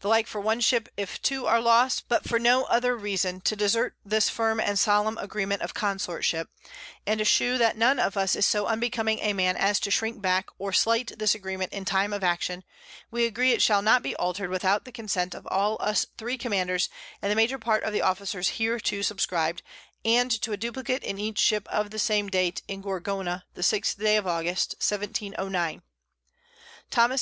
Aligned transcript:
The 0.00 0.08
like 0.08 0.26
for 0.26 0.40
one 0.40 0.60
Ship 0.60 0.88
if 0.96 1.20
two 1.20 1.44
are 1.46 1.60
lost, 1.60 2.04
but 2.08 2.26
for 2.26 2.38
no 2.38 2.64
other 2.64 2.96
Reason 2.96 3.42
to 3.42 3.54
desert 3.54 3.94
this 4.06 4.30
firm 4.30 4.58
and 4.58 4.78
solemn 4.78 5.18
Agreement 5.18 5.60
of 5.60 5.74
Consortship; 5.74 6.48
and 7.06 7.18
to 7.18 7.26
shew 7.26 7.58
that 7.58 7.76
none 7.76 7.98
of 7.98 8.16
us 8.16 8.34
is 8.34 8.46
so 8.46 8.64
unbecoming 8.64 9.18
a 9.18 9.34
Man 9.34 9.54
as 9.54 9.78
to 9.80 9.90
shrink 9.90 10.22
back, 10.22 10.48
or 10.58 10.72
slight 10.72 11.18
this 11.18 11.34
agreement 11.34 11.74
in 11.74 11.84
time 11.84 12.14
of 12.14 12.24
Action, 12.24 12.64
we 13.10 13.26
agree 13.26 13.52
it 13.52 13.60
shall 13.60 13.82
not 13.82 14.02
be 14.02 14.16
alter'd 14.16 14.48
without 14.48 14.86
the 14.86 14.92
Consent 14.92 15.34
of 15.34 15.46
all 15.48 15.76
us 15.78 16.06
three 16.16 16.38
Commanders, 16.38 16.88
and 17.20 17.30
the 17.30 17.36
major 17.36 17.58
part 17.58 17.84
of 17.84 17.92
the 17.92 18.00
Officers 18.00 18.56
hereto 18.56 19.02
subscrib'd, 19.02 19.60
and 20.06 20.30
to 20.40 20.52
a 20.52 20.56
Duplicate 20.56 21.02
in 21.04 21.18
each 21.18 21.38
Ship 21.38 21.68
of 21.68 21.90
the 21.90 21.98
same 21.98 22.28
Date 22.30 22.62
in_ 22.66 22.80
Gorgona, 22.82 23.42
the 23.52 23.62
sixth 23.62 23.98
Day 23.98 24.16
of 24.16 24.26
August, 24.26 24.76
1709. 24.78 25.82
Tho. 25.82 25.82
Dover, 26.90 27.12
_Pres. 27.14 27.14